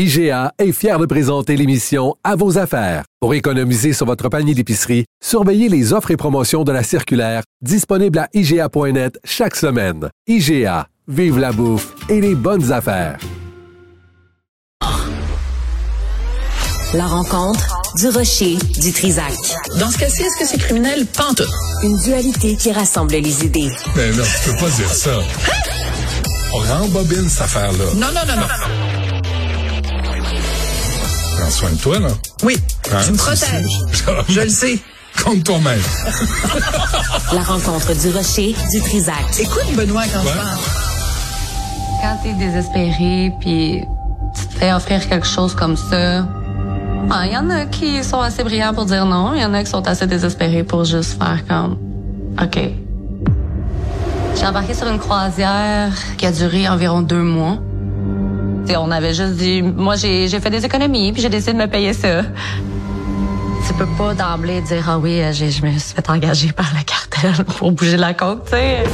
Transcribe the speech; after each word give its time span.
IGA 0.00 0.52
est 0.60 0.70
fier 0.70 0.96
de 1.00 1.06
présenter 1.06 1.56
l'émission 1.56 2.14
À 2.22 2.36
vos 2.36 2.56
affaires. 2.56 3.02
Pour 3.20 3.34
économiser 3.34 3.92
sur 3.92 4.06
votre 4.06 4.28
panier 4.28 4.54
d'épicerie, 4.54 5.06
surveillez 5.20 5.68
les 5.68 5.92
offres 5.92 6.12
et 6.12 6.16
promotions 6.16 6.62
de 6.62 6.70
la 6.70 6.84
circulaire 6.84 7.42
disponible 7.62 8.20
à 8.20 8.28
IGA.net 8.32 9.18
chaque 9.24 9.56
semaine. 9.56 10.08
IGA, 10.28 10.86
vive 11.08 11.40
la 11.40 11.50
bouffe 11.50 11.96
et 12.08 12.20
les 12.20 12.36
bonnes 12.36 12.70
affaires. 12.70 13.18
La 16.94 17.06
rencontre 17.08 17.66
du 17.96 18.06
rocher 18.10 18.56
du 18.80 18.92
Trisac. 18.92 19.34
Dans 19.80 19.90
ce 19.90 19.98
cas-ci, 19.98 20.22
est-ce 20.22 20.38
que 20.38 20.46
c'est 20.46 20.58
criminel? 20.58 21.06
Pantoute. 21.06 21.50
Une 21.82 21.98
dualité 22.04 22.54
qui 22.54 22.70
rassemble 22.70 23.14
les 23.14 23.44
idées. 23.44 23.72
Mais 23.96 24.12
non, 24.12 24.22
tu 24.44 24.50
peux 24.52 24.56
pas 24.58 24.70
dire 24.70 24.94
ça. 24.94 25.18
On 26.54 26.58
rembobine 26.58 27.28
cette 27.28 27.42
affaire-là. 27.42 27.84
Non, 27.96 28.06
non, 28.14 28.22
non, 28.28 28.36
non. 28.36 28.87
Prends 31.48 31.56
soin 31.56 31.70
de 31.70 31.76
toi, 31.78 31.98
là. 31.98 32.08
Oui, 32.42 32.58
Hein? 32.92 32.98
tu 33.06 33.12
me 33.12 33.16
protèges. 33.16 33.78
Je 34.28 34.40
le 34.42 34.48
sais. 34.50 34.78
Compte 35.24 35.44
toi-même. 35.44 35.80
La 37.32 37.40
rencontre 37.42 37.94
du 37.94 38.10
rocher 38.10 38.54
du 38.70 38.80
Trisac. 38.82 39.14
Écoute, 39.40 39.64
Benoît, 39.74 40.02
quand 40.12 40.20
je 40.20 40.26
Ouais. 40.26 40.34
parle. 40.34 40.58
Quand 42.02 42.18
t'es 42.22 42.34
désespéré, 42.34 43.32
puis 43.40 43.80
tu 44.38 44.46
te 44.46 44.54
fais 44.58 44.72
offrir 44.74 45.08
quelque 45.08 45.26
chose 45.26 45.54
comme 45.54 45.78
ça, 45.78 46.26
ah, 47.10 47.26
il 47.26 47.32
y 47.32 47.36
en 47.38 47.48
a 47.48 47.64
qui 47.64 48.04
sont 48.04 48.20
assez 48.20 48.44
brillants 48.44 48.74
pour 48.74 48.84
dire 48.84 49.06
non, 49.06 49.32
il 49.34 49.40
y 49.40 49.44
en 49.46 49.54
a 49.54 49.64
qui 49.64 49.70
sont 49.70 49.88
assez 49.88 50.06
désespérés 50.06 50.64
pour 50.64 50.84
juste 50.84 51.16
faire 51.18 51.38
comme, 51.48 51.78
OK. 52.42 52.58
J'ai 54.38 54.46
embarqué 54.46 54.74
sur 54.74 54.86
une 54.86 54.98
croisière 54.98 55.92
qui 56.18 56.26
a 56.26 56.30
duré 56.30 56.68
environ 56.68 57.00
deux 57.00 57.22
mois. 57.22 57.56
On 58.76 58.90
avait 58.90 59.14
juste 59.14 59.34
dit, 59.34 59.62
moi 59.62 59.96
j'ai 59.96 60.28
fait 60.28 60.50
des 60.50 60.64
économies, 60.64 61.12
puis 61.12 61.22
j'ai 61.22 61.28
décidé 61.28 61.52
de 61.54 61.58
me 61.58 61.66
payer 61.66 61.92
ça. 61.92 62.22
Tu 63.66 63.74
peux 63.74 63.86
pas 63.98 64.14
d'emblée 64.14 64.60
dire, 64.62 64.84
ah 64.88 64.98
oui, 64.98 65.20
euh, 65.20 65.32
je 65.32 65.64
me 65.64 65.78
suis 65.78 65.94
fait 65.94 66.10
engager 66.10 66.52
par 66.52 66.72
la 66.74 66.82
cartel 66.82 67.44
pour 67.44 67.72
bouger 67.72 67.96
la 67.96 68.14
côte, 68.14 68.44
tu 68.44 68.52
sais. 68.52 68.84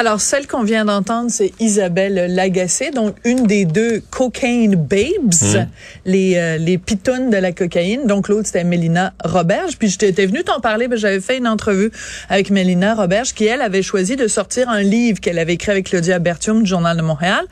Alors, 0.00 0.20
celle 0.20 0.48
qu'on 0.48 0.64
vient 0.64 0.84
d'entendre, 0.84 1.30
c'est 1.30 1.52
Isabelle 1.60 2.34
Lagacé, 2.34 2.90
donc 2.90 3.14
une 3.22 3.46
des 3.46 3.64
deux 3.64 4.02
Cocaine 4.10 4.74
Babes, 4.74 5.68
les, 6.04 6.34
euh, 6.36 6.58
les 6.58 6.78
pitounes 6.78 7.30
de 7.30 7.36
la 7.36 7.52
cocaïne. 7.52 8.04
Donc, 8.08 8.28
l'autre, 8.28 8.46
c'était 8.46 8.64
Mélina 8.64 9.14
Roberge. 9.24 9.78
Puis, 9.78 9.88
j'étais 9.88 10.26
venue 10.26 10.42
t'en 10.42 10.58
parler, 10.58 10.88
parce 10.88 11.00
que 11.00 11.06
j'avais 11.06 11.20
fait 11.20 11.38
une 11.38 11.46
entrevue 11.46 11.92
avec 12.28 12.50
Mélina 12.50 12.96
Roberge, 12.96 13.34
qui, 13.34 13.44
elle, 13.44 13.60
avait 13.60 13.82
choisi 13.82 14.16
de 14.16 14.26
sortir 14.26 14.68
un 14.68 14.82
livre 14.82 15.20
qu'elle 15.20 15.38
avait 15.38 15.54
écrit 15.54 15.70
avec 15.70 15.86
Claudia 15.86 16.18
Bertium 16.18 16.64
du 16.64 16.68
Journal 16.68 16.96
de 16.96 17.02
Montréal. 17.02 17.44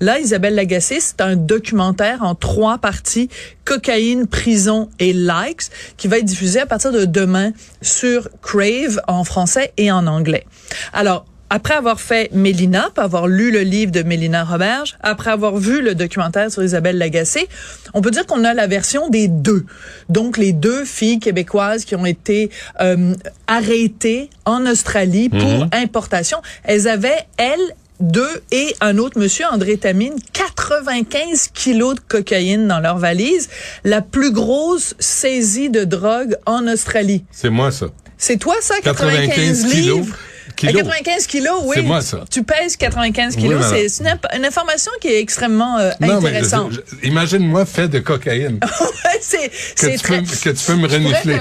Là, 0.00 0.18
Isabelle 0.18 0.54
Lagacé, 0.54 1.00
c'est 1.00 1.20
un 1.20 1.36
documentaire 1.36 2.22
en 2.22 2.34
trois 2.34 2.78
parties, 2.78 3.28
cocaïne, 3.66 4.26
prison 4.26 4.88
et 5.00 5.12
likes, 5.12 5.70
qui 5.98 6.08
va 6.08 6.16
être 6.16 6.24
diffusé 6.24 6.60
à 6.60 6.66
partir 6.66 6.92
de 6.92 7.04
demain 7.04 7.52
sur 7.82 8.30
Crave 8.40 9.02
en 9.06 9.22
français 9.24 9.74
et 9.76 9.92
en 9.92 10.06
anglais. 10.06 10.46
Alors, 10.94 11.26
après 11.50 11.74
avoir 11.74 12.00
fait 12.00 12.32
Mélina, 12.32 12.90
puis 12.94 13.04
avoir 13.04 13.26
lu 13.26 13.50
le 13.50 13.60
livre 13.60 13.92
de 13.92 14.02
Mélina 14.02 14.44
Roberge, 14.44 14.96
après 15.00 15.30
avoir 15.30 15.56
vu 15.56 15.82
le 15.82 15.94
documentaire 15.94 16.50
sur 16.50 16.62
Isabelle 16.62 16.96
Lagacé, 16.96 17.48
on 17.92 18.00
peut 18.00 18.12
dire 18.12 18.24
qu'on 18.24 18.44
a 18.44 18.54
la 18.54 18.68
version 18.68 19.08
des 19.08 19.28
deux. 19.28 19.66
Donc 20.08 20.38
les 20.38 20.52
deux 20.52 20.84
filles 20.84 21.18
québécoises 21.18 21.84
qui 21.84 21.96
ont 21.96 22.06
été 22.06 22.50
euh, 22.80 23.14
arrêtées 23.48 24.30
en 24.44 24.64
Australie 24.66 25.28
pour 25.28 25.66
importation, 25.72 26.38
elles 26.64 26.88
avaient 26.88 27.26
elles 27.36 27.74
deux 28.00 28.42
et 28.50 28.74
un 28.80 28.96
autre 28.96 29.18
monsieur, 29.18 29.44
André 29.50 29.76
Tamine, 29.76 30.14
95 30.32 31.48
kilos 31.52 31.96
de 31.96 32.00
cocaïne 32.00 32.66
dans 32.66 32.80
leur 32.80 32.96
valise, 32.96 33.48
la 33.84 34.00
plus 34.00 34.32
grosse 34.32 34.94
saisie 34.98 35.68
de 35.68 35.84
drogue 35.84 36.36
en 36.46 36.66
Australie. 36.66 37.24
C'est 37.30 37.50
moi, 37.50 37.70
ça. 37.70 37.88
C'est 38.16 38.38
toi 38.38 38.54
ça, 38.60 38.74
95, 38.82 39.28
95 39.28 39.72
kilos. 39.72 39.98
livres? 39.98 40.16
Kilos. 40.60 40.74
À 40.76 40.82
95 40.84 41.26
kilos, 41.26 41.60
oui. 41.64 41.76
C'est 41.76 41.82
moi, 41.82 42.02
ça. 42.02 42.24
Tu 42.30 42.42
pèses 42.42 42.76
95 42.76 43.34
kilos. 43.36 43.64
Oui, 43.72 43.88
c'est 43.88 44.02
une, 44.36 44.44
information 44.44 44.92
qui 45.00 45.08
est 45.08 45.20
extrêmement 45.20 45.78
euh, 45.78 45.90
Non, 46.00 46.18
intéressante. 46.18 46.72
imagine-moi 47.02 47.64
fait 47.64 47.88
de 47.88 47.98
cocaïne. 48.00 48.60
C'est 49.22 49.48
que, 49.48 49.54
c'est 49.74 49.92
tu 49.92 49.98
très... 49.98 50.22
peux, 50.22 50.26
que 50.36 50.50
tu 50.50 50.64
peux 50.66 50.74
me 50.76 50.88
renifler. 50.96 51.38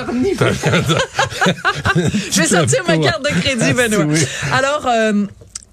Je 2.32 2.42
vais 2.42 2.48
sortir 2.48 2.84
ma 2.88 2.98
carte 2.98 3.24
de 3.24 3.30
crédit, 3.40 3.74
Benoît. 3.74 4.06
Oui. 4.06 4.20
Alors, 4.52 4.86
euh, 4.88 5.26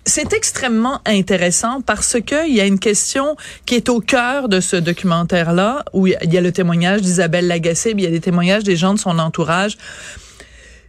c'est 0.04 0.32
extrêmement 0.32 1.00
intéressant 1.04 1.80
parce 1.80 2.16
que 2.24 2.48
il 2.48 2.54
y 2.54 2.60
a 2.60 2.64
une 2.64 2.78
question 2.78 3.36
qui 3.64 3.74
est 3.74 3.88
au 3.88 4.00
cœur 4.00 4.48
de 4.48 4.60
ce 4.60 4.76
documentaire-là, 4.76 5.84
où 5.92 6.06
il 6.06 6.12
y 6.12 6.16
a- 6.16 6.22
il 6.24 6.32
y 6.32 6.38
a 6.38 6.40
le 6.40 6.52
témoignage 6.52 7.00
d'Isabelle 7.02 7.48
Lagacé, 7.48 7.92
puis 7.92 8.02
il 8.02 8.04
y 8.04 8.08
a 8.08 8.12
des 8.12 8.20
témoignages 8.20 8.62
des 8.62 8.76
gens 8.76 8.94
de 8.94 9.00
son 9.00 9.18
entourage. 9.18 9.76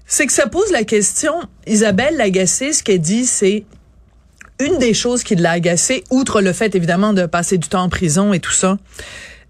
C'est 0.10 0.26
que 0.26 0.32
ça 0.32 0.48
pose 0.48 0.72
la 0.72 0.86
question, 0.86 1.34
Isabelle 1.68 2.16
Lagacé, 2.16 2.72
ce 2.72 2.82
qu'elle 2.82 3.02
dit, 3.02 3.26
c'est 3.26 3.66
une 4.66 4.78
des 4.78 4.94
choses 4.94 5.22
qui 5.22 5.36
l'a 5.36 5.52
agacée, 5.52 6.06
outre 6.10 6.42
le 6.42 6.54
fait 6.54 6.76
évidemment 6.76 7.12
de 7.12 7.26
passer 7.26 7.58
du 7.58 7.68
temps 7.68 7.84
en 7.84 7.90
prison 7.90 8.32
et 8.32 8.40
tout 8.40 8.54
ça, 8.54 8.78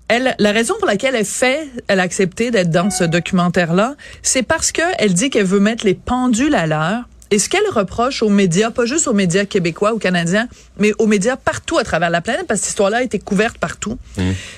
elle, 0.08 0.36
la 0.40 0.52
raison 0.52 0.74
pour 0.80 0.88
laquelle 0.88 1.14
elle 1.14 1.26
fait, 1.26 1.68
elle 1.88 2.00
a 2.00 2.04
accepté 2.04 2.50
d'être 2.50 2.72
dans 2.72 2.90
ce 2.90 3.04
documentaire-là, 3.04 3.96
c'est 4.24 4.42
parce 4.42 4.72
que 4.72 4.82
elle 4.98 5.14
dit 5.14 5.30
qu'elle 5.30 5.46
veut 5.46 5.60
mettre 5.60 5.86
les 5.86 5.94
pendules 5.94 6.56
à 6.56 6.66
l'heure. 6.66 7.08
Et 7.32 7.40
ce 7.40 7.50
qu'elle 7.50 7.68
reproche 7.70 8.24
aux 8.24 8.30
médias, 8.30 8.72
pas 8.72 8.86
juste 8.86 9.08
aux 9.08 9.14
médias 9.14 9.46
québécois 9.46 9.94
ou 9.94 10.00
canadiens, 10.00 10.48
mais 10.78 10.94
aux 10.98 11.08
médias 11.08 11.36
partout 11.36 11.78
à 11.78 11.84
travers 11.84 12.10
la 12.10 12.22
planète, 12.22 12.48
parce 12.48 12.60
que 12.60 12.66
cette 12.66 12.72
histoire-là 12.72 12.98
a 12.98 13.04
été 13.04 13.20
couverte 13.20 13.58
partout, 13.58 13.98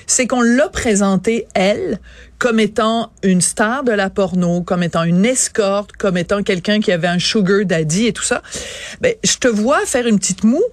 c'est 0.06 0.26
qu'on 0.26 0.42
l'a 0.42 0.68
présentée, 0.68 1.46
elle, 1.54 1.98
comme 2.38 2.60
étant 2.60 3.12
une 3.22 3.40
star 3.40 3.84
de 3.84 3.92
la 3.92 4.08
porno, 4.08 4.62
comme 4.62 4.82
étant 4.82 5.02
une 5.02 5.24
escorte, 5.26 5.92
comme 5.92 6.16
étant 6.16 6.42
quelqu'un 6.42 6.80
qui 6.80 6.92
avait 6.92 7.08
un 7.08 7.18
sugar 7.18 7.64
daddy 7.64 8.06
et 8.06 8.12
tout 8.12 8.22
ça. 8.22 8.42
Ben, 9.00 9.14
je 9.22 9.36
te 9.36 9.48
vois 9.48 9.84
faire 9.84 10.06
une 10.06 10.18
petite 10.18 10.44
moue. 10.44 10.64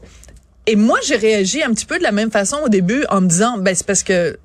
Et 0.65 0.75
moi, 0.75 0.99
j'ai 1.05 1.15
réagi 1.15 1.63
un 1.63 1.71
petit 1.71 1.85
peu 1.85 1.97
de 1.97 2.03
la 2.03 2.11
même 2.11 2.31
façon 2.31 2.57
au 2.63 2.69
début 2.69 3.05
en 3.09 3.21
me 3.21 3.27
disant, 3.27 3.57
ben, 3.57 3.73
c'est 3.73 3.85
parce 3.85 4.03
que 4.03 4.37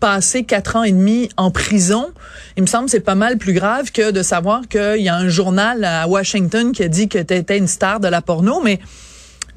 passer 0.00 0.44
quatre 0.44 0.76
ans 0.76 0.82
et 0.82 0.92
demi 0.92 1.30
en 1.36 1.50
prison, 1.50 2.10
il 2.56 2.62
me 2.62 2.66
semble 2.66 2.86
que 2.86 2.90
c'est 2.90 3.00
pas 3.00 3.14
mal 3.14 3.38
plus 3.38 3.54
grave 3.54 3.90
que 3.90 4.10
de 4.10 4.22
savoir 4.22 4.68
qu'il 4.68 5.02
y 5.02 5.08
a 5.08 5.16
un 5.16 5.28
journal 5.28 5.84
à 5.84 6.06
Washington 6.06 6.72
qui 6.72 6.82
a 6.82 6.88
dit 6.88 7.08
que 7.08 7.18
tu 7.18 7.34
étais 7.34 7.58
une 7.58 7.68
star 7.68 8.00
de 8.00 8.08
la 8.08 8.20
porno, 8.20 8.60
mais 8.62 8.80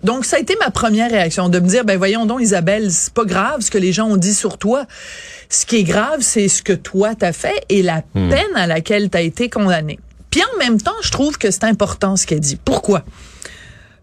donc 0.03 0.24
ça 0.24 0.38
a 0.38 0.40
été 0.40 0.56
ma 0.59 0.70
première 0.70 1.09
réaction 1.09 1.50
de 1.50 1.59
me 1.59 1.68
dire 1.68 1.84
ben 1.84 1.98
voyons 1.98 2.26
donc 2.26 2.42
Isabelle, 2.42 2.92
c'est 2.92 3.14
pas 3.14 3.26
grave 3.26 3.62
ce 3.62 3.72
que 3.72 3.78
les 3.78 3.92
gens 3.92 4.08
ont 4.08 4.18
dit 4.18 4.34
sur 4.34 4.58
toi. 4.58 4.86
Ce 5.50 5.66
qui 5.66 5.78
est 5.78 5.84
grave, 5.84 6.20
c'est 6.22 6.47
ce 6.47 6.62
que 6.62 6.74
toi 6.74 7.16
t'as 7.16 7.34
fait 7.34 7.64
et 7.70 7.82
la 7.82 8.02
peine 8.14 8.56
à 8.56 8.68
laquelle 8.68 9.09
t'as 9.09 9.22
été 9.22 9.50
condamné. 9.50 10.00
Puis 10.30 10.42
en 10.53 10.58
même 10.59 10.82
temps, 10.82 10.96
je 11.02 11.12
trouve 11.12 11.38
que 11.38 11.50
c'est 11.50 11.64
important 11.64 12.18
ce 12.18 12.28
qu'elle 12.28 12.42
dit. 12.42 12.58
Pourquoi? 12.58 13.03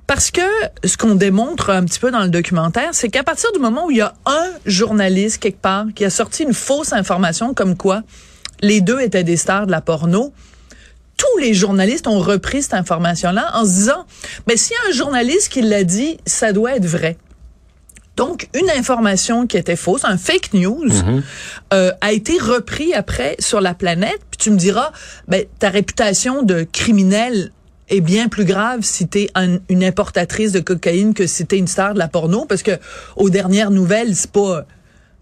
Parce 0.06 0.30
que 0.30 0.40
ce 0.84 0.96
qu'on 0.96 1.14
démontre 1.14 1.70
un 1.70 1.84
petit 1.84 1.98
peu 1.98 2.10
dans 2.10 2.22
le 2.22 2.28
documentaire, 2.28 2.90
c'est 2.92 3.08
qu'à 3.08 3.22
partir 3.22 3.50
du 3.52 3.58
moment 3.58 3.86
où 3.86 3.90
il 3.90 3.98
y 3.98 4.02
a 4.02 4.14
un 4.26 4.50
journaliste 4.66 5.38
quelque 5.38 5.60
part 5.60 5.86
qui 5.94 6.04
a 6.04 6.10
sorti 6.10 6.42
une 6.42 6.54
fausse 6.54 6.92
information 6.92 7.54
comme 7.54 7.76
quoi 7.76 8.02
les 8.60 8.80
deux 8.80 9.00
étaient 9.00 9.24
des 9.24 9.36
stars 9.36 9.66
de 9.66 9.72
la 9.72 9.80
porno, 9.80 10.32
tous 11.16 11.38
les 11.38 11.54
journalistes 11.54 12.06
ont 12.06 12.18
repris 12.18 12.62
cette 12.62 12.74
information-là 12.74 13.50
en 13.54 13.64
se 13.64 13.70
disant, 13.70 14.06
mais 14.48 14.56
s'il 14.56 14.74
y 14.74 14.86
a 14.86 14.90
un 14.90 14.92
journaliste 14.92 15.50
qui 15.50 15.62
l'a 15.62 15.84
dit, 15.84 16.18
ça 16.26 16.52
doit 16.52 16.76
être 16.76 16.86
vrai. 16.86 17.18
Donc, 18.16 18.48
une 18.54 18.70
information 18.70 19.46
qui 19.46 19.56
était 19.56 19.76
fausse, 19.76 20.04
un 20.04 20.18
fake 20.18 20.52
news, 20.52 20.90
euh, 21.72 21.92
a 22.00 22.12
été 22.12 22.38
repris 22.38 22.92
après 22.92 23.36
sur 23.38 23.60
la 23.60 23.74
planète. 23.74 24.20
Puis 24.30 24.38
tu 24.38 24.50
me 24.50 24.56
diras, 24.56 24.92
ben, 25.28 25.44
ta 25.58 25.70
réputation 25.70 26.42
de 26.42 26.66
criminel 26.70 27.52
est 27.88 28.00
bien 28.00 28.28
plus 28.28 28.44
grave 28.44 28.80
si 28.82 29.06
t'es 29.08 29.28
un- 29.34 29.58
une 29.68 29.84
importatrice 29.84 30.52
de 30.52 30.60
cocaïne 30.60 31.14
que 31.14 31.26
si 31.26 31.44
t'es 31.46 31.58
une 31.58 31.66
star 31.66 31.94
de 31.94 31.98
la 31.98 32.08
porno, 32.08 32.44
parce 32.46 32.62
que 32.62 32.72
aux 33.16 33.30
dernières 33.30 33.70
nouvelles, 33.70 34.14
c'est 34.16 34.30
pas... 34.30 34.66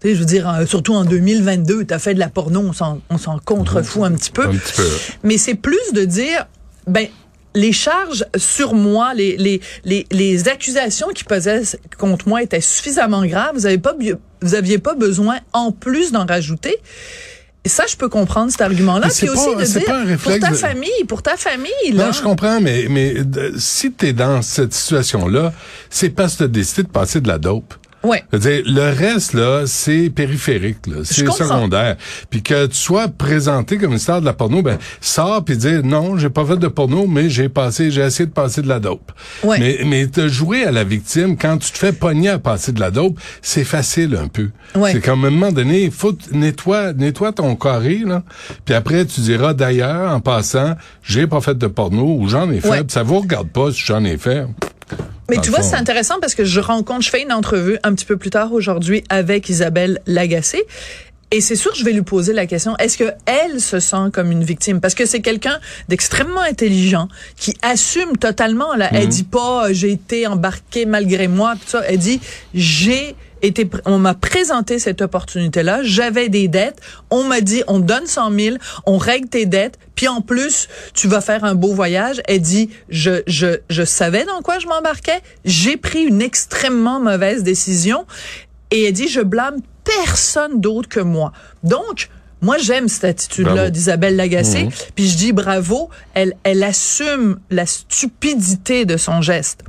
Tu 0.01 0.07
sais, 0.09 0.15
je 0.15 0.19
veux 0.19 0.25
dire, 0.25 0.49
euh, 0.49 0.65
surtout 0.65 0.93
en 0.95 1.05
2022, 1.05 1.85
t'as 1.85 1.99
fait 1.99 2.13
de 2.15 2.19
la 2.19 2.29
porno, 2.29 2.59
on 2.61 2.73
s'en, 2.73 3.01
on 3.09 3.17
s'en 3.19 3.37
contrefout 3.39 4.03
un 4.03 4.13
petit 4.13 4.31
peu. 4.31 4.45
Un 4.47 4.55
petit 4.55 4.73
peu. 4.75 4.87
Mais 5.23 5.37
c'est 5.37 5.53
plus 5.55 5.93
de 5.93 6.05
dire, 6.05 6.47
ben, 6.87 7.07
les 7.53 7.71
charges 7.73 8.25
sur 8.35 8.73
moi, 8.73 9.13
les, 9.13 9.37
les, 9.37 9.61
les, 9.83 10.07
les 10.09 10.47
accusations 10.47 11.09
qui 11.09 11.23
pesaient 11.23 11.61
contre 11.99 12.27
moi 12.27 12.41
étaient 12.41 12.61
suffisamment 12.61 13.23
graves. 13.25 13.51
Vous 13.55 13.65
avez 13.67 13.77
pas, 13.77 13.93
vous 14.41 14.55
aviez 14.55 14.79
pas 14.79 14.95
besoin 14.95 15.37
en 15.53 15.71
plus 15.71 16.11
d'en 16.11 16.25
rajouter. 16.25 16.77
Et 17.63 17.69
ça, 17.69 17.85
je 17.87 17.95
peux 17.95 18.09
comprendre 18.09 18.51
cet 18.51 18.61
argument-là. 18.61 19.07
Puis 19.15 19.29
aussi 19.29 19.53
pas- 19.53 19.61
de 19.61 19.65
c'est 19.65 19.79
dire, 19.79 19.87
pas 19.87 19.99
un 19.99 20.05
réflexe 20.05 20.39
pour 20.39 20.47
ta 20.49 20.51
de- 20.55 20.57
famille, 20.57 21.03
pour 21.07 21.21
ta 21.21 21.37
famille, 21.37 21.91
là. 21.93 22.07
Non, 22.07 22.11
je 22.11 22.21
comprends, 22.23 22.59
mais, 22.59 22.87
mais 22.89 23.23
de- 23.23 23.53
si 23.57 23.91
tu 23.93 24.07
es 24.07 24.13
dans 24.13 24.41
cette 24.41 24.73
situation-là, 24.73 25.53
c'est 25.89 26.09
parce 26.09 26.33
que 26.33 26.37
tu 26.39 26.43
as 26.45 26.47
décidé 26.47 26.83
de 26.83 26.87
passer 26.87 27.21
de 27.21 27.27
la 27.27 27.37
dope. 27.37 27.75
Ouais. 28.03 28.23
Dire, 28.33 28.63
le 28.65 28.93
reste, 28.93 29.33
là, 29.33 29.63
c'est 29.67 30.09
périphérique, 30.09 30.87
là. 30.87 30.97
C'est 31.03 31.29
secondaire. 31.31 31.97
Puis 32.29 32.41
que 32.41 32.65
tu 32.65 32.75
sois 32.75 33.07
présenté 33.07 33.77
comme 33.77 33.93
une 33.93 33.99
star 33.99 34.21
de 34.21 34.25
la 34.25 34.33
porno, 34.33 34.61
ben, 34.61 34.77
sors 34.99 35.43
puis 35.43 35.57
dire, 35.57 35.83
non, 35.83 36.17
j'ai 36.17 36.29
pas 36.29 36.45
fait 36.45 36.57
de 36.57 36.67
porno, 36.67 37.05
mais 37.05 37.29
j'ai 37.29 37.49
passé, 37.49 37.91
j'ai 37.91 38.01
essayé 38.01 38.25
de 38.25 38.33
passer 38.33 38.61
de 38.61 38.67
la 38.67 38.79
dope. 38.79 39.11
Ouais. 39.43 39.59
Mais, 39.59 39.79
mais 39.85 40.07
te 40.07 40.27
jouer 40.27 40.63
à 40.65 40.71
la 40.71 40.83
victime 40.83 41.37
quand 41.37 41.57
tu 41.57 41.71
te 41.71 41.77
fais 41.77 41.93
pogner 41.93 42.29
à 42.29 42.39
passer 42.39 42.71
de 42.71 42.79
la 42.79 42.91
dope, 42.91 43.19
c'est 43.41 43.63
facile 43.63 44.15
un 44.15 44.27
peu. 44.27 44.49
Ouais. 44.75 44.93
C'est 44.93 45.01
comme 45.01 45.23
à 45.25 45.27
un 45.27 45.31
moment 45.31 45.51
donné, 45.51 45.91
faut 45.91 46.17
nettoie, 46.31 46.93
nettoie 46.93 47.31
ton 47.31 47.55
carré, 47.55 48.01
là. 48.05 48.23
Puis 48.65 48.73
après, 48.73 49.05
tu 49.05 49.21
diras, 49.21 49.53
d'ailleurs, 49.53 50.11
en 50.11 50.19
passant, 50.19 50.75
j'ai 51.03 51.27
pas 51.27 51.41
fait 51.41 51.57
de 51.57 51.67
porno 51.67 52.17
ou 52.17 52.27
j'en 52.27 52.49
ai 52.51 52.61
fait. 52.61 52.69
Ouais. 52.69 52.83
Puis 52.83 52.93
ça 52.93 53.03
vous 53.03 53.19
regarde 53.19 53.49
pas 53.49 53.71
si 53.71 53.81
j'en 53.85 54.03
ai 54.03 54.17
fait. 54.17 54.45
Mais 55.31 55.41
tu 55.41 55.49
vois, 55.49 55.61
c'est 55.61 55.75
intéressant 55.75 56.19
parce 56.19 56.35
que 56.35 56.43
je 56.43 56.59
rencontre, 56.59 57.01
je 57.01 57.09
fais 57.09 57.21
une 57.21 57.31
entrevue 57.31 57.77
un 57.83 57.93
petit 57.93 58.05
peu 58.05 58.17
plus 58.17 58.29
tard 58.29 58.51
aujourd'hui 58.53 59.03
avec 59.09 59.49
Isabelle 59.49 59.99
Lagacé. 60.05 60.65
Et 61.33 61.39
c'est 61.39 61.55
sûr, 61.55 61.73
je 61.75 61.85
vais 61.85 61.93
lui 61.93 62.01
poser 62.01 62.33
la 62.33 62.45
question 62.45 62.75
est-ce 62.77 62.97
que 62.97 63.11
elle 63.25 63.61
se 63.61 63.79
sent 63.79 64.09
comme 64.11 64.31
une 64.31 64.43
victime? 64.43 64.81
Parce 64.81 64.95
que 64.95 65.05
c'est 65.05 65.21
quelqu'un 65.21 65.59
d'extrêmement 65.87 66.41
intelligent 66.41 67.07
qui 67.37 67.55
assume 67.61 68.17
totalement. 68.17 68.75
Là, 68.75 68.89
Mhm. 68.91 68.97
elle 68.97 69.07
dit 69.07 69.23
pas 69.23 69.67
euh, 69.69 69.73
j'ai 69.73 69.91
été 69.91 70.27
embarquée 70.27 70.85
malgré 70.85 71.29
moi. 71.29 71.53
Tout 71.55 71.67
ça, 71.69 71.83
elle 71.87 71.99
dit 71.99 72.19
j'ai 72.53 73.15
été, 73.41 73.67
on 73.85 73.97
m'a 73.97 74.13
présenté 74.13 74.77
cette 74.77 75.01
opportunité-là. 75.01 75.79
J'avais 75.83 76.27
des 76.27 76.49
dettes. 76.49 76.79
On 77.09 77.23
m'a 77.23 77.39
dit 77.39 77.63
on 77.67 77.79
donne 77.79 78.07
100 78.07 78.31
000, 78.37 78.57
on 78.85 78.97
règle 78.97 79.29
tes 79.29 79.45
dettes. 79.45 79.79
Puis 79.95 80.09
en 80.09 80.19
plus, 80.21 80.67
tu 80.93 81.07
vas 81.07 81.21
faire 81.21 81.45
un 81.45 81.55
beau 81.55 81.73
voyage. 81.73 82.21
Elle 82.27 82.41
dit 82.41 82.69
je 82.89 83.21
je 83.25 83.59
je 83.69 83.83
savais 83.85 84.25
dans 84.25 84.41
quoi 84.41 84.59
je 84.59 84.67
m'embarquais. 84.67 85.21
J'ai 85.45 85.77
pris 85.77 86.01
une 86.03 86.21
extrêmement 86.21 86.99
mauvaise 86.99 87.41
décision. 87.43 88.05
Et 88.73 88.85
elle 88.85 88.93
dit, 88.93 89.09
je 89.09 89.19
blâme 89.19 89.57
personne 89.83 90.61
d'autre 90.61 90.89
que 90.89 90.99
moi. 90.99 91.31
Donc, 91.63 92.09
moi, 92.41 92.57
j'aime 92.57 92.87
cette 92.87 93.03
attitude-là 93.03 93.69
d'Isabelle 93.69 94.15
Lagacé. 94.15 94.69
Puis 94.95 95.07
je 95.07 95.17
dis 95.17 95.31
bravo, 95.31 95.89
elle, 96.15 96.33
elle 96.43 96.63
assume 96.63 97.39
la 97.51 97.67
stupidité 97.67 98.85
de 98.85 98.97
son 98.97 99.21
geste. 99.21 99.63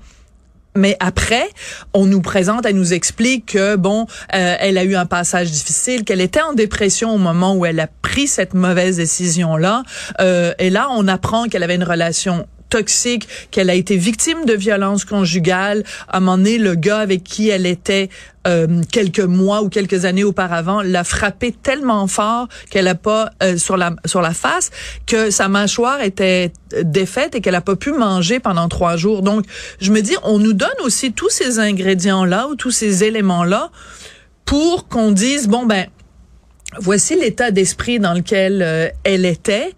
Mais 0.74 0.96
après, 1.00 1.48
on 1.92 2.06
nous 2.06 2.22
présente, 2.22 2.64
elle 2.64 2.76
nous 2.76 2.94
explique 2.94 3.52
que 3.52 3.76
bon, 3.76 4.06
euh, 4.34 4.56
elle 4.58 4.78
a 4.78 4.84
eu 4.84 4.94
un 4.94 5.04
passage 5.04 5.50
difficile, 5.50 6.02
qu'elle 6.04 6.22
était 6.22 6.40
en 6.40 6.54
dépression 6.54 7.14
au 7.14 7.18
moment 7.18 7.54
où 7.54 7.66
elle 7.66 7.78
a 7.78 7.88
pris 8.00 8.26
cette 8.26 8.54
mauvaise 8.54 8.96
décision 8.96 9.58
là. 9.58 9.82
Euh, 10.20 10.54
et 10.58 10.70
là, 10.70 10.88
on 10.90 11.08
apprend 11.08 11.48
qu'elle 11.48 11.62
avait 11.62 11.74
une 11.74 11.84
relation 11.84 12.46
toxique, 12.72 13.28
qu'elle 13.50 13.69
a 13.69 13.74
été 13.74 13.98
victime 13.98 14.46
de 14.46 14.54
violences 14.54 15.04
conjugales. 15.04 15.84
À 16.08 16.16
un 16.16 16.20
moment 16.20 16.38
donné, 16.38 16.56
le 16.56 16.74
gars 16.74 17.00
avec 17.00 17.22
qui 17.22 17.50
elle 17.50 17.66
était 17.66 18.08
euh, 18.46 18.80
quelques 18.90 19.20
mois 19.20 19.62
ou 19.62 19.69
quelques 19.69 20.06
années 20.06 20.24
auparavant 20.24 20.80
l'a 20.80 21.04
frappé 21.04 21.52
tellement 21.52 22.06
fort 22.06 22.48
qu'elle 22.70 22.88
a 22.88 22.94
pas 22.94 23.30
euh, 23.42 23.58
sur 23.58 23.76
la 23.76 23.94
sur 24.06 24.22
la 24.22 24.32
face 24.32 24.70
que 25.06 25.30
sa 25.30 25.48
mâchoire 25.48 26.00
était 26.00 26.50
défaite 26.82 27.34
et 27.34 27.42
qu'elle 27.42 27.54
a 27.54 27.60
pas 27.60 27.76
pu 27.76 27.92
manger 27.92 28.40
pendant 28.40 28.69
trois 28.69 28.96
jours. 28.96 29.20
Donc, 29.20 29.44
je 29.80 29.92
me 29.92 30.00
dis, 30.00 30.16
on 30.24 30.38
nous 30.38 30.54
donne 30.54 30.80
aussi 30.82 31.12
tous 31.12 31.28
ces 31.28 31.58
ingrédients 31.58 32.24
là 32.24 32.48
ou 32.48 32.56
tous 32.56 32.70
ces 32.70 33.04
éléments 33.04 33.44
là 33.44 33.70
pour 34.46 34.88
qu'on 34.88 35.12
dise 35.12 35.46
bon 35.46 35.66
ben 35.66 35.86
voici 36.78 37.20
l'état 37.20 37.50
d'esprit 37.50 38.00
dans 38.00 38.14
lequel 38.14 38.62
euh, 38.62 38.88
elle 39.04 39.26
était 39.26 39.74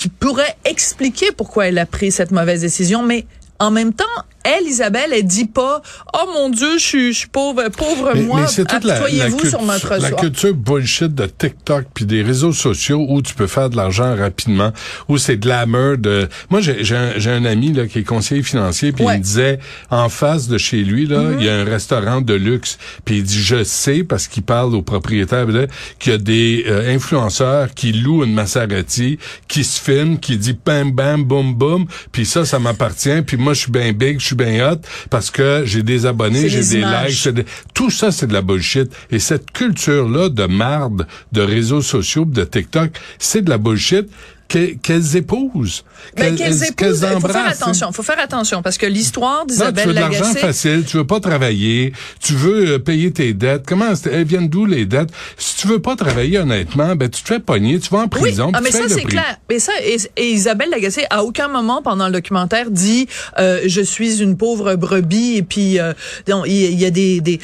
qui 0.00 0.08
pourrait 0.08 0.56
expliquer 0.64 1.30
pourquoi 1.30 1.66
elle 1.68 1.76
a 1.76 1.84
pris 1.84 2.10
cette 2.10 2.30
mauvaise 2.30 2.62
décision, 2.62 3.02
mais 3.02 3.26
en 3.58 3.70
même 3.70 3.92
temps, 3.92 4.04
elle, 4.44 4.66
Isabelle, 4.66 5.10
elle 5.12 5.24
dit 5.24 5.46
pas, 5.46 5.82
oh 6.14 6.30
mon 6.34 6.48
Dieu, 6.48 6.78
je 6.78 6.84
suis, 6.84 7.12
je 7.12 7.18
suis 7.18 7.28
pauvre, 7.28 7.68
pauvre 7.68 8.12
Mais, 8.14 8.22
moi, 8.22 8.40
mais 8.42 8.46
c'est 8.46 8.64
toute 8.64 8.84
la, 8.84 8.94
la, 8.94 9.04
apitoyez-vous 9.04 9.46
sur 9.46 9.62
notre 9.62 9.96
la 9.96 10.12
culture 10.12 10.54
bullshit 10.54 11.14
de 11.14 11.26
TikTok 11.26 11.86
puis 11.92 12.04
des 12.04 12.22
réseaux 12.22 12.52
sociaux 12.52 13.04
où 13.08 13.22
tu 13.22 13.34
peux 13.34 13.46
faire 13.46 13.70
de 13.70 13.76
l'argent 13.76 14.16
rapidement, 14.16 14.72
où 15.08 15.18
c'est 15.18 15.36
glamour 15.36 15.98
de... 15.98 16.28
Moi, 16.48 16.60
j'ai 16.60 16.96
un, 16.96 17.12
j'ai 17.16 17.30
un 17.30 17.44
ami 17.44 17.72
là 17.72 17.86
qui 17.86 17.98
est 17.98 18.04
conseiller 18.04 18.42
financier 18.42 18.92
puis 18.92 19.00
Ouais. 19.00 19.14
Il 19.14 19.18
me 19.18 19.22
disait, 19.22 19.58
en 19.90 20.08
face 20.08 20.48
de 20.48 20.58
chez 20.58 20.82
lui, 20.82 21.06
là, 21.06 21.32
il 21.38 21.44
y 21.44 21.48
a 21.48 21.56
un 21.56 21.64
restaurant 21.64 22.20
de 22.20 22.34
luxe 22.34 22.78
puis 23.04 23.18
il 23.18 23.22
dit, 23.22 23.42
je 23.42 23.64
sais, 23.64 24.04
parce 24.04 24.28
qu'il 24.28 24.42
parle 24.42 24.74
au 24.74 24.82
propriétaire, 24.82 25.46
là, 25.46 25.66
qu'il 25.98 26.12
y 26.12 26.14
a 26.14 26.18
des 26.18 26.64
euh, 26.66 26.94
influenceurs 26.94 27.72
qui 27.74 27.92
louent 27.92 28.24
une 28.24 28.34
Maserati, 28.34 29.18
qui 29.48 29.64
se 29.64 29.80
filment, 29.80 30.18
qui 30.18 30.36
dit 30.36 30.56
bam, 30.64 30.92
bam, 30.92 31.24
boum, 31.24 31.54
boum, 31.54 31.86
puis 32.12 32.26
ça, 32.26 32.44
ça 32.44 32.58
m'appartient, 32.58 33.22
puis 33.26 33.36
moi, 33.36 33.54
je 33.54 33.60
suis 33.60 33.72
bien 33.72 33.92
big, 33.92 34.20
suis 34.34 34.36
bien 34.36 34.70
hot, 34.72 34.80
parce 35.10 35.30
que 35.30 35.62
j'ai 35.64 35.82
des 35.82 36.06
abonnés, 36.06 36.48
j'ai 36.48 36.58
des 36.58 36.76
images. 36.78 37.08
likes, 37.10 37.18
c'est 37.22 37.32
de- 37.32 37.44
tout 37.74 37.90
ça, 37.90 38.10
c'est 38.10 38.26
de 38.26 38.32
la 38.32 38.42
bullshit. 38.42 38.90
Et 39.10 39.18
cette 39.18 39.50
culture-là 39.52 40.28
de 40.28 40.46
marde, 40.46 41.06
de 41.32 41.40
réseaux 41.42 41.82
sociaux, 41.82 42.24
de 42.24 42.44
TikTok, 42.44 42.90
c'est 43.18 43.42
de 43.42 43.50
la 43.50 43.58
bullshit 43.58 44.08
que- 44.50 44.74
qu'elles 44.74 45.16
épousent. 45.16 45.84
Ben, 46.16 46.34
qu'elles 46.34 46.64
épousent, 46.64 47.06
il 47.14 47.20
faut 47.20 47.28
faire 47.28 47.36
hein? 47.36 47.48
attention, 47.50 47.92
faut 47.92 48.02
faire 48.02 48.18
attention 48.18 48.62
parce 48.62 48.76
que 48.78 48.86
l'histoire 48.86 49.40
Non, 49.40 49.46
tu 49.46 49.52
d'Isabelle 49.52 49.86
veux 49.88 49.94
de 49.94 50.00
l'argent 50.00 50.20
Lagacé, 50.24 50.38
facile, 50.40 50.84
tu 50.84 50.96
veux 50.96 51.06
pas 51.06 51.20
travailler, 51.20 51.92
tu 52.20 52.34
veux 52.34 52.72
euh, 52.72 52.78
payer 52.78 53.12
tes 53.12 53.32
dettes. 53.32 53.62
Comment 53.66 53.92
elles 54.10 54.24
viennent 54.24 54.48
d'où 54.48 54.66
les 54.66 54.86
dettes? 54.86 55.10
Si 55.38 55.56
tu 55.56 55.68
veux 55.68 55.78
pas 55.78 55.94
travailler 55.94 56.38
honnêtement, 56.38 56.96
ben 56.96 57.08
tu 57.08 57.22
te 57.22 57.28
fais 57.28 57.38
pogner, 57.38 57.78
tu 57.78 57.90
vas 57.90 57.98
en 57.98 58.02
Oui, 58.02 58.08
prison. 58.08 58.50
ah, 58.52 58.58
puis 58.60 58.72
mais 58.72 58.80
tu 58.82 58.88
ça 58.88 58.94
c'est 58.94 59.04
clair. 59.04 59.38
Mais 59.48 59.58
ça 59.60 59.72
et, 59.84 59.96
et 60.16 60.30
Isabelle 60.32 60.70
Lagacé 60.70 61.04
à 61.10 61.22
aucun 61.22 61.46
moment 61.48 61.80
pendant 61.82 62.06
le 62.08 62.12
documentaire 62.14 62.70
dit 62.70 63.06
euh, 63.38 63.60
je 63.66 63.80
suis 63.80 64.20
une 64.20 64.36
pauvre 64.36 64.74
brebis 64.74 65.36
et 65.36 65.42
puis 65.42 65.78
euh, 65.78 65.92
non, 66.28 66.44
il 66.44 66.52
y, 66.54 66.64
il 66.66 66.80
y 66.80 66.84
a 66.86 66.90
des 66.90 67.20
des 67.20 67.38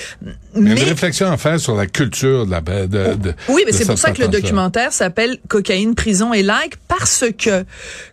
Mais 0.56 0.72
une 0.72 0.88
réflexion 0.88 1.30
à 1.30 1.36
faire 1.36 1.60
sur 1.60 1.74
la 1.76 1.86
culture 1.86 2.46
de 2.46 2.50
la 2.50 2.60
de, 2.60 3.14
de- 3.14 3.34
Oui, 3.48 3.62
mais 3.66 3.72
c'est 3.72 3.84
pour 3.86 3.98
ça 3.98 4.10
que 4.12 4.20
le 4.22 4.28
documentaire 4.28 4.92
s'appelle 4.92 5.38
Cocaïne, 5.48 5.94
prison 5.94 6.32
et 6.32 6.42
like 6.42 6.76
parce 6.88 7.24
que 7.38 7.64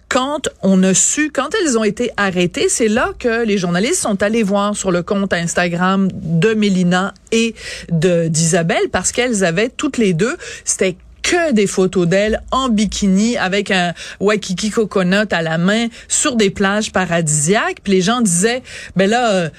quand 0.10 0.48
on 0.62 0.84
a 0.84 0.94
su, 0.94 1.32
quand 1.32 1.50
elles 1.60 1.78
ont 1.78 1.84
été 1.84 2.12
arrêtées, 2.18 2.70
c'est 2.70 2.88
là 2.88 3.12
que 3.18 3.44
les 3.46 3.58
journalistes 3.58 4.02
sont 4.02 4.22
allés 4.22 4.44
voir 4.44 4.76
sur 4.76 4.92
le 4.92 5.02
compte 5.02 5.34
Instagram 5.34 6.08
de 6.14 6.54
Mélina 6.54 7.14
et 7.32 7.56
de 7.92 8.28
d'Isabelle 8.28 8.90
parce 8.92 9.12
qu'elles 9.12 9.44
avaient 9.44 9.70
toutes 9.70 9.98
les 9.98 10.14
deux, 10.14 10.36
c'était 10.66 10.98
que 11.24 11.54
des 11.54 11.68
photos 11.68 12.06
d'elles 12.06 12.42
en 12.52 12.68
bikini 12.68 13.38
avec 13.38 13.72
un 13.72 13.94
Waikiki 14.20 14.70
coconut 14.72 15.26
à 15.32 15.42
la 15.42 15.58
main 15.58 15.88
sur 16.10 16.36
des 16.36 16.50
plages 16.50 16.92
paradisiaques. 16.92 17.78
Puis 17.82 17.94
les 17.94 18.02
gens 18.02 18.20
disaient, 18.20 18.62
ben 18.98 19.10
là, 19.10 19.32
euh, 19.32 19.50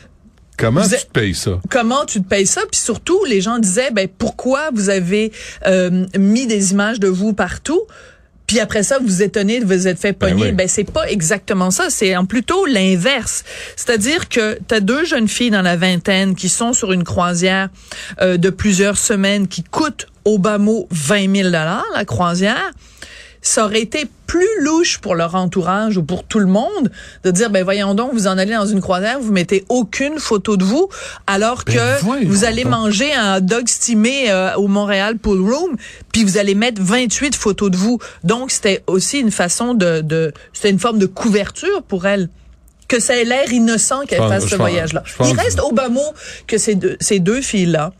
Comment 0.56 0.82
Vous 0.82 0.90
tu 0.90 1.04
te 1.04 1.10
payes 1.10 1.34
ça? 1.34 1.60
Comment 1.70 2.04
tu 2.04 2.22
te 2.22 2.28
payes 2.28 2.46
ça? 2.46 2.62
Puis 2.70 2.80
surtout, 2.80 3.24
les 3.24 3.40
gens 3.40 3.58
disaient, 3.58 3.90
ben 3.90 4.08
pourquoi 4.08 4.70
vous 4.72 4.88
avez 4.88 5.32
euh, 5.66 6.06
mis 6.18 6.46
des 6.46 6.72
images 6.72 7.00
de 7.00 7.08
vous 7.08 7.32
partout? 7.32 7.82
Puis 8.46 8.60
après 8.60 8.82
ça, 8.82 8.98
vous 8.98 9.06
vous 9.06 9.22
étonnez 9.22 9.60
de 9.60 9.64
vous 9.64 9.88
êtes 9.88 9.98
fait 9.98 10.12
Ben 10.12 10.30
pogner. 10.30 10.44
oui. 10.44 10.52
Ben, 10.52 10.68
c'est 10.68 10.84
pas 10.84 11.10
exactement 11.10 11.70
ça. 11.70 11.88
C'est 11.88 12.14
en 12.14 12.26
plutôt 12.26 12.66
l'inverse. 12.66 13.42
C'est-à-dire 13.74 14.28
que 14.28 14.58
tu 14.68 14.74
as 14.74 14.80
deux 14.80 15.04
jeunes 15.04 15.28
filles 15.28 15.50
dans 15.50 15.62
la 15.62 15.76
vingtaine 15.76 16.34
qui 16.34 16.48
sont 16.50 16.72
sur 16.74 16.92
une 16.92 17.04
croisière 17.04 17.68
euh, 18.20 18.36
de 18.36 18.50
plusieurs 18.50 18.98
semaines 18.98 19.48
qui 19.48 19.62
coûte 19.62 20.06
au 20.24 20.38
bas 20.38 20.58
mot 20.58 20.86
20 20.90 21.36
000 21.36 21.48
la 21.50 22.04
croisière 22.04 22.70
ça 23.44 23.66
aurait 23.66 23.82
été 23.82 24.06
plus 24.34 24.64
louche 24.64 24.98
pour 24.98 25.14
leur 25.14 25.36
entourage 25.36 25.96
ou 25.96 26.02
pour 26.02 26.24
tout 26.24 26.40
le 26.40 26.46
monde 26.46 26.90
de 27.22 27.30
dire 27.30 27.50
ben 27.50 27.62
voyons 27.62 27.94
donc 27.94 28.12
vous 28.12 28.26
en 28.26 28.36
allez 28.36 28.52
dans 28.52 28.66
une 28.66 28.80
croisière 28.80 29.20
vous 29.20 29.30
mettez 29.30 29.64
aucune 29.68 30.18
photo 30.18 30.56
de 30.56 30.64
vous 30.64 30.88
alors 31.28 31.62
Ben 31.64 31.76
que 31.76 32.26
vous 32.26 32.42
allez 32.42 32.64
manger 32.64 33.12
un 33.12 33.40
dog 33.40 33.68
stimé 33.68 34.32
euh, 34.32 34.52
au 34.56 34.66
Montréal 34.66 35.18
Pool 35.18 35.40
Room 35.40 35.76
puis 36.12 36.24
vous 36.24 36.36
allez 36.36 36.56
mettre 36.56 36.82
28 36.82 37.36
photos 37.36 37.70
de 37.70 37.76
vous 37.76 38.00
donc 38.24 38.50
c'était 38.50 38.82
aussi 38.88 39.20
une 39.20 39.30
façon 39.30 39.72
de, 39.72 40.00
de 40.00 40.32
c'était 40.52 40.70
une 40.70 40.80
forme 40.80 40.98
de 40.98 41.06
couverture 41.06 41.84
pour 41.84 42.04
elle 42.04 42.28
que 42.88 42.98
ça 42.98 43.14
ait 43.14 43.24
l'air 43.24 43.52
innocent 43.52 44.00
qu'elle 44.00 44.18
fasse 44.18 44.48
ce 44.48 44.56
voyage-là. 44.56 45.04
Il 45.20 45.38
reste 45.38 45.60
au 45.60 45.70
bas 45.70 45.88
mot 45.88 46.12
que 46.48 46.58
ces 46.58 46.74
deux, 46.74 46.96
ces 47.00 47.20
deux 47.20 47.40
filles-là 47.40 47.92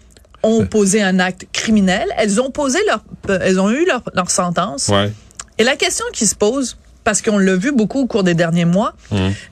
ont 0.42 0.66
posé 0.66 1.00
un 1.00 1.20
acte 1.20 1.46
criminel. 1.52 2.08
Elles 2.18 2.40
ont 2.40 2.50
posé 2.50 2.78
leur, 2.86 3.02
euh, 3.30 3.38
elles 3.40 3.60
ont 3.60 3.70
eu 3.70 3.86
leur, 3.86 4.02
leur 4.14 4.30
sentence. 4.30 4.88
Ouais. 4.88 5.10
Et 5.58 5.64
la 5.64 5.76
question 5.76 6.04
qui 6.12 6.26
se 6.26 6.34
pose, 6.34 6.76
parce 7.04 7.22
qu'on 7.22 7.38
l'a 7.38 7.56
vu 7.56 7.72
beaucoup 7.72 8.00
au 8.00 8.06
cours 8.06 8.24
des 8.24 8.34
derniers 8.34 8.64
mois, 8.64 8.94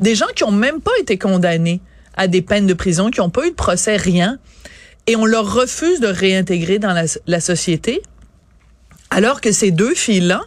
des 0.01 0.15
gens 0.15 0.27
qui 0.35 0.45
ont 0.45 0.51
même 0.53 0.81
pas 0.81 0.93
été 1.01 1.19
condamnés 1.19 1.81
à 2.17 2.27
des 2.29 2.43
peines 2.43 2.67
de 2.67 2.75
prison, 2.75 3.11
qui 3.11 3.21
ont 3.21 3.31
pas 3.31 3.47
eu 3.47 3.51
de 3.51 3.55
procès, 3.57 3.97
rien, 3.97 4.39
et 5.07 5.17
on 5.17 5.27
leur 5.27 5.53
refuse 5.53 6.01
de 6.01 6.09
réintégrer 6.09 6.79
dans 6.79 6.93
la, 6.93 7.05
la 7.27 7.41
société, 7.41 8.03
alors 9.11 9.41
que 9.41 9.53
ces 9.53 9.71
deux 9.71 9.95
filles-là 9.95 10.43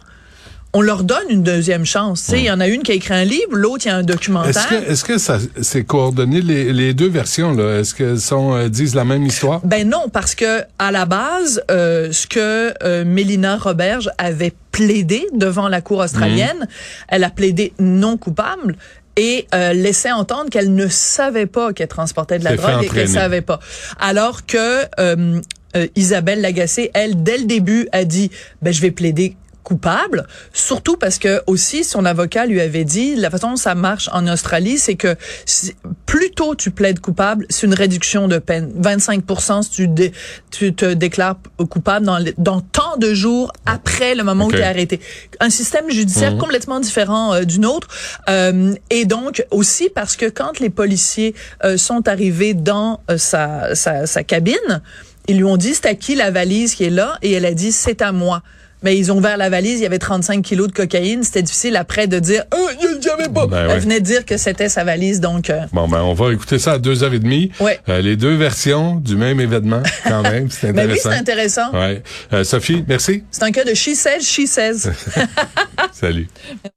on 0.72 0.82
leur 0.82 1.04
donne 1.04 1.24
une 1.30 1.42
deuxième 1.42 1.86
chance. 1.86 2.24
Tu 2.24 2.30
sais, 2.32 2.38
il 2.40 2.44
y 2.44 2.50
en 2.50 2.60
a 2.60 2.66
une 2.68 2.82
qui 2.82 2.92
a 2.92 2.94
écrit 2.94 3.14
un 3.14 3.24
livre, 3.24 3.52
l'autre 3.52 3.86
il 3.86 3.88
y 3.88 3.92
a 3.92 3.96
un 3.96 4.02
documentaire. 4.02 4.50
Est-ce 4.50 4.66
que, 4.68 4.90
est-ce 4.92 5.04
que 5.04 5.18
ça, 5.18 5.38
c'est 5.62 5.84
coordonné 5.84 6.42
les, 6.42 6.72
les 6.72 6.92
deux 6.92 7.08
versions 7.08 7.52
là? 7.54 7.78
Est-ce 7.80 7.94
qu'elles 7.94 8.20
sont 8.20 8.54
euh, 8.54 8.68
disent 8.68 8.94
la 8.94 9.04
même 9.04 9.24
histoire? 9.24 9.60
Ben 9.64 9.88
non, 9.88 10.08
parce 10.12 10.34
que 10.34 10.62
à 10.78 10.92
la 10.92 11.06
base, 11.06 11.62
euh, 11.70 12.12
ce 12.12 12.26
que 12.26 12.74
euh, 12.82 13.04
Mélina 13.06 13.56
Roberge 13.56 14.10
avait 14.18 14.52
plaidé 14.72 15.26
devant 15.32 15.68
la 15.68 15.80
cour 15.80 15.98
australienne, 16.00 16.58
Mhm. 16.60 16.66
elle 17.08 17.24
a 17.24 17.30
plaidé 17.30 17.72
non 17.78 18.18
coupable 18.18 18.76
et 19.16 19.46
euh, 19.54 19.72
laissait 19.72 20.12
entendre 20.12 20.50
qu'elle 20.50 20.74
ne 20.74 20.88
savait 20.88 21.46
pas 21.46 21.72
qu'elle 21.72 21.88
transportait 21.88 22.38
de 22.38 22.44
la 22.44 22.54
drogue 22.56 22.82
et 22.84 22.88
qu'elle 22.88 23.08
savait 23.08 23.40
pas. 23.40 23.60
Alors 23.98 24.44
que 24.44 24.82
euh, 25.00 25.40
euh, 25.74 25.86
Isabelle 25.96 26.42
Lagacé, 26.42 26.90
elle, 26.92 27.22
dès 27.22 27.38
le 27.38 27.44
début, 27.44 27.88
a 27.92 28.04
dit, 28.04 28.30
ben 28.60 28.74
je 28.74 28.82
vais 28.82 28.90
plaider 28.90 29.36
coupable, 29.70 30.28
surtout 30.52 30.96
parce 30.96 31.18
que 31.18 31.42
aussi 31.48 31.82
son 31.82 32.04
avocat 32.04 32.46
lui 32.46 32.60
avait 32.60 32.84
dit 32.84 33.16
la 33.16 33.30
façon 33.30 33.50
dont 33.50 33.56
ça 33.56 33.74
marche 33.74 34.08
en 34.12 34.24
Australie, 34.28 34.78
c'est 34.78 34.94
que 34.94 35.16
si- 35.44 35.74
plus 36.06 36.30
tôt 36.30 36.54
tu 36.54 36.70
plaides 36.70 37.00
coupable, 37.00 37.46
c'est 37.50 37.66
une 37.66 37.74
réduction 37.74 38.28
de 38.28 38.38
peine, 38.38 38.70
25 38.76 39.24
si 39.62 39.70
tu 39.70 39.88
dé- 39.88 40.12
tu 40.52 40.72
te 40.72 40.94
déclares 40.94 41.34
coupable 41.68 42.06
dans 42.06 42.20
dans 42.38 42.60
tant 42.60 42.96
de 42.96 43.12
jours 43.12 43.52
après 43.66 44.14
le 44.14 44.22
moment 44.22 44.46
où 44.46 44.52
tu 44.52 44.58
es 44.58 44.62
arrêté. 44.62 45.00
Un 45.40 45.50
système 45.50 45.90
judiciaire 45.90 46.30
complètement 46.38 46.78
différent 46.78 47.34
euh, 47.34 47.42
du 47.42 47.58
nôtre 47.58 47.88
euh, 48.28 48.72
et 48.90 49.04
donc 49.04 49.44
aussi 49.50 49.88
parce 49.92 50.14
que 50.14 50.26
quand 50.26 50.60
les 50.60 50.70
policiers 50.70 51.34
euh, 51.64 51.76
sont 51.76 52.06
arrivés 52.06 52.54
dans 52.54 53.00
euh, 53.10 53.18
sa, 53.18 53.74
sa 53.74 54.06
sa 54.06 54.22
cabine, 54.22 54.80
ils 55.26 55.38
lui 55.38 55.44
ont 55.44 55.56
dit 55.56 55.74
c'est 55.74 55.86
à 55.86 55.96
qui 55.96 56.14
la 56.14 56.30
valise 56.30 56.76
qui 56.76 56.84
est 56.84 56.90
là 56.90 57.18
et 57.22 57.32
elle 57.32 57.46
a 57.46 57.52
dit 57.54 57.72
c'est 57.72 58.00
à 58.00 58.12
moi. 58.12 58.44
Mais 58.86 58.96
ils 58.96 59.10
ont 59.10 59.16
ouvert 59.16 59.36
la 59.36 59.50
valise, 59.50 59.80
il 59.80 59.82
y 59.82 59.86
avait 59.86 59.98
35 59.98 60.42
kilos 60.42 60.68
de 60.68 60.72
cocaïne. 60.72 61.24
C'était 61.24 61.42
difficile 61.42 61.74
après 61.74 62.06
de 62.06 62.20
dire, 62.20 62.44
euh, 62.54 62.56
il 62.84 63.00
n'y 63.00 63.08
avait 63.08 63.28
pas. 63.28 63.48
Ben. 63.48 63.66
Elle 63.68 63.80
venait 63.80 63.98
de 63.98 64.04
dire 64.04 64.24
que 64.24 64.36
c'était 64.36 64.68
sa 64.68 64.84
valise, 64.84 65.18
donc. 65.18 65.50
euh, 65.50 65.62
Bon 65.72 65.88
ben 65.88 66.02
on 66.02 66.14
va 66.14 66.32
écouter 66.32 66.60
ça 66.60 66.74
à 66.74 66.78
deux 66.78 67.02
heures 67.02 67.12
et 67.12 67.18
demie. 67.18 67.50
Ouais. 67.58 67.80
Euh, 67.88 68.00
les 68.00 68.14
deux 68.14 68.36
versions 68.36 68.94
du 68.94 69.16
même 69.16 69.40
événement 69.40 69.82
quand 70.06 70.22
même. 70.22 70.48
C'est 70.52 70.72
Ben 70.72 70.86
oui, 70.88 70.92
intéressant. 71.00 71.10
c'est 71.10 71.16
intéressant. 71.18 71.72
Ouais. 71.72 72.02
Euh, 72.32 72.44
Sophie, 72.44 72.84
merci. 72.86 73.24
C'est 73.32 73.42
un 73.42 73.50
cas 73.50 73.64
de 73.64 73.74
she 73.74 73.94
says, 73.96 74.20
she 74.22 74.46
says. 74.46 74.88
Salut. 75.92 76.28